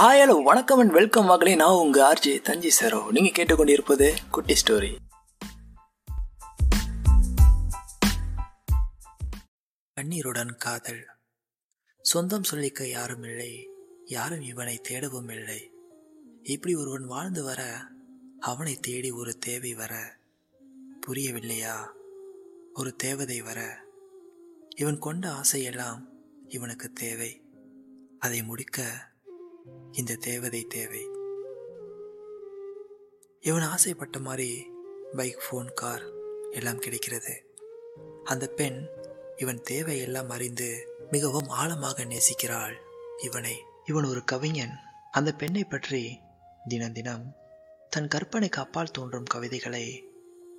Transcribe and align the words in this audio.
Hi 0.00 0.22
hello 0.22 0.42
வணக்கம் 0.42 0.78
and 0.78 0.90
welcome 0.90 1.24
மகளே 1.24 1.54
நான் 1.54 1.72
உங்க 1.72 2.12
ஆர்ஜே 2.12 2.40
தஞ்சி 2.40 2.70
சரோ. 2.80 3.10
நீங்க 3.10 3.42
கேட்டுக்கொண்டிருப்பது 3.42 4.16
குட்டி 4.30 4.54
ஸ்டோரி. 4.66 4.96
கண்ணீருடன் 9.92 10.56
காதல். 10.56 11.06
சொந்தம் 12.02 12.42
சொல்லிக்க 12.50 12.88
யாரும் 12.88 13.22
இல்லை. 13.22 13.68
யாரும் 14.04 14.40
இவனை 14.40 14.80
தேடவும் 14.88 15.32
இல்லை. 15.32 15.70
இப்படி 16.42 16.74
ஒருவன் 16.74 17.04
வாழ்ந்து 17.04 17.44
வர 17.44 17.86
அவனை 18.40 18.74
தேடி 18.74 19.10
ஒரு 19.10 19.38
தேவை 19.38 19.74
வர. 19.74 20.16
புரியவில்லையா? 21.06 21.92
ஒரு 22.74 22.96
தேவதை 22.96 23.40
வர. 23.40 23.84
இவன் 24.76 24.98
கொண்ட 24.98 25.28
ஆசையெல்லாம் 25.28 26.08
இவனுக்கு 26.48 26.92
தேவை. 26.92 27.42
அதை 28.18 28.42
முடிக்க 28.42 29.12
இந்த 29.90 30.14
தேவதை 30.14 30.64
தேவை. 30.64 31.08
இவன் 33.40 33.60
ஆசைப்பட்ட 33.60 34.18
மாதிரி 34.18 34.66
பைக் 35.16 35.42
ஃபோன் 35.44 35.74
கார் 35.74 36.02
எல்லாம் 36.50 36.78
கிடைக்கிறது. 36.78 37.44
அந்த 38.24 38.46
பெண் 38.46 38.86
இவன் 39.36 39.62
தேவையெல்லாம் 39.70 40.26
அறிந்து 40.26 40.96
மிகவும் 41.10 41.48
ஆழமாக 41.48 42.04
நேசிக்கிறாள். 42.04 42.74
இவனை 43.22 43.62
இவன் 43.84 44.04
ஒரு 44.04 44.24
கவிஞன். 44.24 44.76
அந்த 45.10 45.32
பெண்ணை 45.32 45.64
பற்றி 45.64 46.20
தினம் 46.68 46.92
தினம் 46.92 47.36
தன் 47.90 48.08
கற்பனைக்கு 48.14 48.60
அப்பால் 48.60 48.90
தோன்றும் 48.90 49.24
கவிதைகளை 49.24 50.08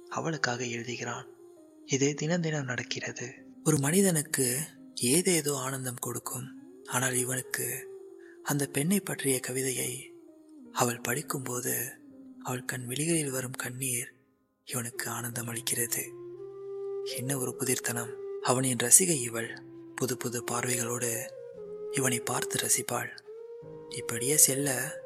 அவளுக்காக 0.10 0.64
எழுதுகிறான். 0.64 1.28
இது 1.86 2.14
தினம் 2.14 2.42
தினம் 2.42 2.66
நடக்கிறது. 2.66 3.34
ஒரு 3.64 3.78
மனிதனுக்கு 3.78 4.60
ஏதேதோ 4.94 5.58
ஆனந்தம் 5.58 6.00
கொடுக்கும். 6.00 6.48
ஆனால் 6.86 7.14
இவனுக்கு 7.14 7.94
அந்த 8.46 8.66
பெண்ணை 8.66 9.00
பற்றிய 9.00 9.40
கவிதையை 9.40 10.14
அவள் 10.72 11.02
படிக்கும்போது 11.02 11.98
அவள் 12.44 12.66
கண் 12.66 12.86
விழிகளில் 12.86 13.32
வரும் 13.32 13.52
கண்ணீர் 13.52 14.14
இவனுக்கு 14.66 15.10
ஆனந்தம் 15.10 15.48
அளிக்கிறது. 15.48 16.04
என்ன 17.18 17.38
ஒரு 17.38 17.56
புதிர்த்தனம். 17.56 18.16
அவனின் 18.42 18.78
ரசிகை 18.78 19.22
இவள். 19.22 19.62
புது 19.96 20.18
புது 20.18 20.44
பார்வைகளோடு 20.52 21.32
இவனை 21.92 22.20
பார்த்து 22.20 22.60
ரசிப்பாள். 22.60 23.10
இப்படியே 23.90 24.38
செல்ல 24.38 24.98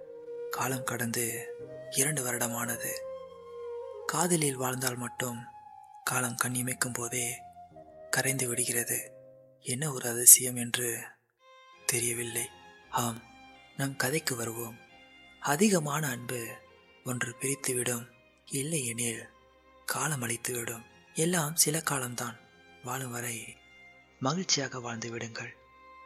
காலம் 0.49 0.83
கடந்து 0.83 1.55
இரண்டு 1.91 2.23
வருடமானது. 2.23 2.89
காதலில் 4.05 4.55
வாழ்ந்தால் 4.55 4.97
மட்டும் 4.97 5.43
காலம் 6.03 6.35
கண் 6.35 6.53
இமைக்கும் 6.53 6.93
போதே 6.93 7.37
கரைந்து 8.09 8.47
விடுகிறது. 8.47 9.11
என்ன 9.61 9.93
ஒரு 9.93 10.09
அதிசயம் 10.09 10.55
என்று 10.55 11.03
தெரியவில்லை. 11.85 12.49
ஆம் 12.89 13.21
நம் 13.77 13.95
கதைக்கு 13.95 14.35
வருவோம். 14.35 14.77
அதிகமான 15.39 16.07
அன்பு 16.07 16.55
ஒன்று 17.03 17.35
பிரித்துவிடும். 17.41 18.07
இல்லை 18.45 18.85
எனில் 18.85 19.27
காலம் 19.85 20.21
அளித்துவிடும் 20.21 20.83
எல்லாம் 21.13 21.55
சில 21.55 21.81
காலம்தான். 21.81 22.39
வாழும் 22.83 23.11
வரை 23.11 23.57
மகிழ்ச்சியாக 24.19 24.79
வாழ்ந்து 24.79 25.09
விடுங்கள். 25.11 25.57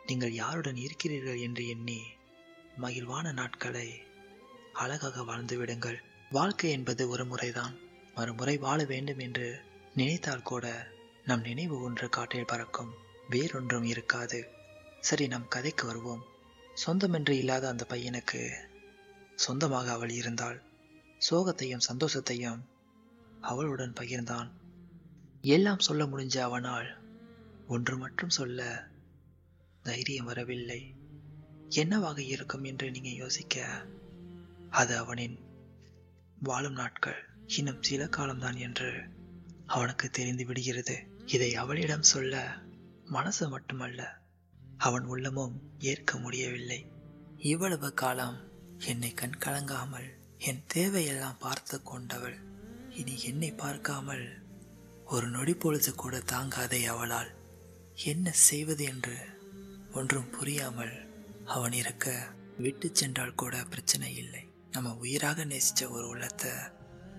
நீங்கள் 0.05 0.33
யாருடன் 0.33 0.75
இருக்கிறீர்கள் 0.75 1.39
என்று 1.39 1.67
எண்ணி 1.67 2.01
மகிழ்வான 2.81 3.33
நாட்களை 3.33 4.03
அழகாக 4.73 5.23
வாழ்ந்து 5.23 5.57
விடுங்கள். 5.57 6.03
வாழ்க்கை 6.29 6.71
என்பது 6.71 7.09
ஒரு 7.09 7.25
முறைதான். 7.25 7.77
மறுமுறை 8.15 8.57
வாழ 8.57 8.83
வேண்டும் 8.83 9.19
என்று 9.19 9.61
நினைத்தால் 9.95 10.41
கூட 10.41 10.87
நம் 11.25 11.41
நினைவு 11.41 11.81
ஒன்று 11.81 12.09
காற்றில் 12.09 12.45
பறக்கும். 12.45 12.93
வேறொன்றும் 13.29 13.83
இருக்காது. 13.83 14.51
சரி 14.99 15.27
நம் 15.27 15.47
கதைக்கு 15.47 15.85
வருவோம். 15.85 16.31
சொந்தமென்று 16.75 17.29
இல்லாத 17.29 17.67
அந்த 17.67 17.85
பையனுக்கு 17.89 18.51
சொந்தமாக 19.35 19.91
அவள் 19.91 20.09
இருந்தாள். 20.09 20.61
சோகத்தையும் 21.29 21.87
சந்தோஷத்தையும் 21.93 22.59
அவளுடன் 23.41 23.93
பகிர்ந்தான். 23.93 24.49
எல்லாம் 25.41 25.79
சொல்ல 25.79 26.05
முடிஞ்ச 26.05 26.37
அவனால் 26.37 26.97
ஒன்று 27.67 27.97
மட்டும் 27.97 28.29
சொல்ல 28.29 28.87
தைரியம் 29.81 30.25
வரவில்லை. 30.25 30.95
என்னவாக 31.69 32.21
இருக்கும் 32.21 32.63
என்று 32.63 32.91
நீங்க 32.91 33.09
யோசிக்க 33.09 33.85
அது 34.69 34.97
அவனின் 34.97 35.39
வாழும் 36.39 36.73
நாட்கள். 36.73 37.29
இன்னும் 37.47 37.83
சில 37.83 38.07
காலம்தான் 38.07 38.55
என்று 38.55 39.03
அவனுக்கு 39.65 40.09
தெரிந்து 40.09 40.45
விடுகிறது. 40.45 41.07
இதை 41.25 41.55
அவளிடம் 41.55 42.03
சொல்ல 42.03 42.53
மனசு 43.05 43.49
மட்டுமல்ல 43.49 44.21
அவன் 44.85 45.05
உள்ளமும் 45.05 45.55
ஏற்க 45.79 46.17
முடியவில்லை. 46.17 46.79
இவ்வளவு 47.51 47.89
காலம் 47.93 48.37
என்னை 48.85 49.11
கண் 49.13 49.37
கலங்காமல் 49.39 50.09
என் 50.37 50.63
தேவையெல்லாம் 50.73 51.39
பார்த்து 51.39 51.77
கொண்டவள். 51.81 52.37
இனி 52.89 53.15
என்னை 53.23 53.51
பார்க்காமல் 53.53 54.25
ஒரு 55.05 55.27
நொடி 55.27 55.53
பொழுது 55.53 55.91
கூட 55.95 56.15
தாங்காதே 56.31 56.81
அவளால். 56.85 57.31
என்ன 58.03 58.27
செய்வது 58.31 58.83
என்று 58.83 59.17
ஒன்றும் 59.91 60.29
புரியாமல் 60.29 60.95
அவன் 61.45 61.71
இருக்க 61.71 62.07
விட்டு 62.57 62.87
சென்றால் 62.93 63.35
கூட 63.35 63.55
பிரச்சனை 63.63 64.09
இல்லை. 64.15 64.43
நம்ம 64.71 64.93
உயிராக 64.95 65.45
நேசித்த 65.45 65.89
ஒரு 65.89 66.05
உள்ளத்தை 66.07 66.53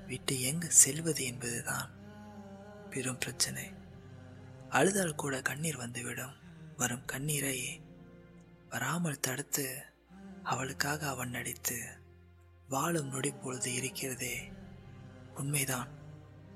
விட்டு 0.07 0.35
எங்கு 0.41 0.69
செல்வது 0.83 1.23
என்பதுதான் 1.25 1.91
பெரும் 2.91 3.19
பிரச்சனை. 3.19 3.67
அழுதால் 4.69 5.21
கூட 5.23 5.35
கண்ணீர் 5.43 5.77
வந்துவிடும். 5.77 6.35
வரும் 6.77 7.05
கண்ணீரை 7.05 7.83
வராமல் 8.69 9.21
தடுத்து 9.21 9.83
அவளுக்காக 10.43 11.09
அவன் 11.09 11.31
நடித்து 11.31 11.77
வாழும் 12.69 13.09
நொடி 13.09 13.31
பொழுது 13.33 13.75
இருக்கிறதே 13.75 14.53
உண்மைதான். 15.34 15.91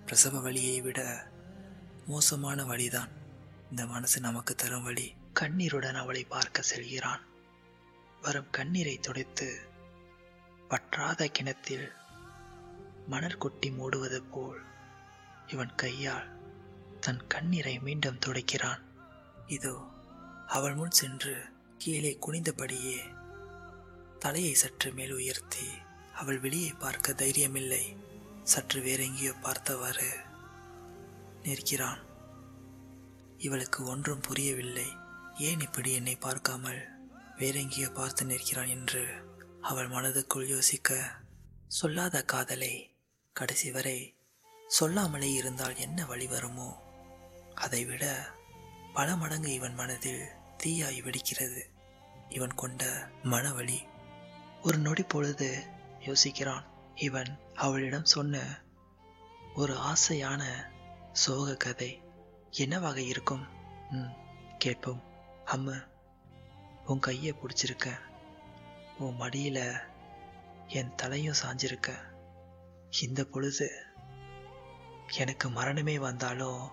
பிரசவ 0.04 0.40
வழியை 0.40 0.80
விட 0.80 1.00
மோசமான 2.06 2.64
வழிதான் 2.64 3.12
இந்த 3.70 3.86
மனசு 3.86 4.20
நமக்கு 4.20 4.54
தரும் 4.54 4.82
வழி 4.82 5.14
கண்ணீருடன் 5.32 5.94
அவளை 5.94 6.24
பார்க்க 6.24 6.62
செல்கிறான். 6.62 7.20
வரும் 8.22 8.50
கண்ணீரை 8.50 8.98
துடைத்து 8.98 9.48
வற்றாத 10.68 11.30
கிணத்தில் 11.38 11.88
மணற்கொட்டி 13.10 13.68
மூடுவது 13.78 14.22
போல் 14.30 14.60
இவன் 15.46 15.74
கையால் 15.74 16.28
தன் 17.00 17.26
கண்ணீரை 17.26 17.78
மீண்டும் 17.78 18.22
துடைக்கிறான். 18.26 18.82
இதோ 19.46 19.76
அவள் 20.48 20.74
முன் 20.74 20.90
சென்று 20.90 21.34
கீழே 21.78 22.18
குனிந்தபடியே 22.20 22.98
தலையை 24.18 24.54
சற்று 24.54 24.92
மேல் 24.92 25.12
உயர்த்தி 25.12 25.66
அவள் 26.12 26.38
வெளியே 26.38 26.70
பார்க்க 26.72 27.12
தைரியமில்லை. 27.12 27.96
சற்று 28.42 28.80
வேறெங்கேயோ 28.80 29.32
பார்த்தவாறு 29.40 30.08
நிற்கிறான். 31.42 32.00
இவளுக்கு 33.36 33.84
ஒன்றும் 33.84 34.20
புரியவில்லை. 34.20 34.88
ஏன் 35.38 35.60
இப்படி 35.60 35.92
என்னை 35.92 36.16
பார்க்காமல் 36.16 36.88
வேறெங்கேயோ 37.36 37.90
பார்த்து 37.92 38.24
நிற்கிறான் 38.24 38.66
என்று 38.66 39.02
அவள் 39.60 39.88
மனதுக்குள் 39.88 40.46
யோசிக்க 40.46 40.98
சொல்லாத 41.68 42.24
காதலை 42.24 42.96
கடைசி 43.32 43.70
வரை 43.70 44.14
சொல்லாமலே 44.68 45.32
இருந்தால் 45.32 45.76
என்ன 45.76 46.06
வழி 46.06 46.26
வருமோ? 46.26 46.70
அதைவிட 47.54 48.04
பல 48.92 49.16
மடங்கு 49.16 49.52
இவன் 49.52 49.74
மனதில் 49.74 50.24
தீயாய் 50.64 51.02
வெடிக்கிறது. 51.02 51.62
இவன் 52.28 52.54
கொண்ட 52.54 53.08
மனவழி. 53.22 53.78
ஒரு 54.62 54.78
நொடி 54.78 55.02
பொழுது 55.02 55.66
யோசிக்கிறான். 56.00 56.64
இவன் 56.94 57.38
அவளிடம் 57.54 58.04
சொன்ன 58.04 58.60
ஒரு 59.54 59.76
ஆசையான 59.76 60.44
சோக 61.12 61.56
கதை 61.56 62.02
என்னவாக 62.50 63.00
இருக்கும்? 63.00 63.46
ம் 63.90 64.12
கேட்போம். 64.58 65.02
அம்ம 65.46 65.88
உன் 66.86 66.98
கையை 66.98 67.34
பிடிச்சிருக்க. 67.34 67.98
உன் 68.98 69.20
மடியில 69.20 69.80
என் 70.66 70.94
தலையும் 70.94 71.34
சாஞ்சிருக்க. 71.42 71.94
இந்த 73.02 73.24
பொழுது 73.24 73.84
எனக்கு 75.18 75.50
மரணமே 75.50 75.98
வந்தாலும் 75.98 76.70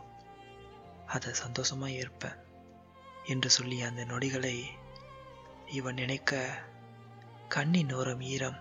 அதை 1.07 1.33
சந்தோஷமா 1.33 1.87
இருப்பேன். 1.87 2.43
என்று 3.27 3.49
சொல்லி 3.49 3.81
அந்த 3.81 4.05
நொடிகளை 4.05 4.63
இவன் 5.65 5.93
நினைக்க 5.93 6.61
கண்ணின் 7.49 7.93
ஓரம் 7.93 8.21
ஈரம். 8.21 8.59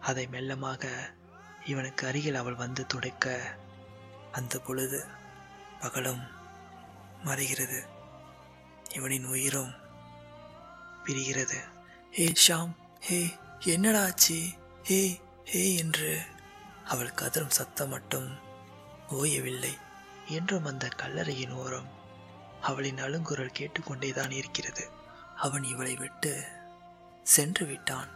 அதை 0.00 0.26
மெல்லமாக 0.26 1.14
இவனுக்கு 1.66 2.06
அருகில் 2.06 2.34
அவள் 2.34 2.54
வந்து 2.54 2.86
துடைக்க 2.86 3.56
அந்த 4.32 4.58
பொழுது 4.58 5.06
பகலும் 5.80 6.22
மறைகிறது. 7.24 7.86
இவனின் 8.94 9.26
உயிரும் 9.26 9.74
பிரிகிறது. 11.04 11.56
ஹே 12.10 12.32
ஷாம் 12.48 12.74
ஹே 13.00 13.36
என்னடா 13.58 14.04
ஆச்சு? 14.04 14.42
ஹே 14.82 15.20
ஹே 15.44 15.74
என்று 15.74 16.22
அவள் 16.84 17.14
கதறும் 17.16 17.50
சத்தம் 17.50 17.88
மட்டும் 17.88 18.38
ஓயவில்லை. 19.08 19.78
என்றும் 20.28 20.64
அந்த 20.64 20.88
கல்லறையின் 20.96 21.52
ஓரம் 21.52 22.00
அவளின் 22.62 22.98
அழுங்குரல் 22.98 23.56
கேட்டுக்கொண்டேதான் 23.58 24.30
இருக்கிறது. 24.30 24.90
அவன் 25.36 25.64
இவளை 25.64 25.94
விட்டு 25.96 26.46
சென்று 27.22 27.66
விட்டான். 27.66 28.10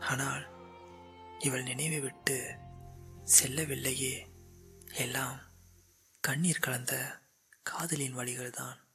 ஆனால் 0.00 0.46
இவள் 1.38 1.62
நினைவை 1.62 2.00
விட்டு 2.00 2.56
செல்லவில்லையே. 3.40 4.26
எல்லாம் 4.94 5.40
கண்ணீர் 6.20 6.58
கலந்த 6.58 7.20
காதலின் 7.62 8.16
வழிகள்தான். 8.16 8.87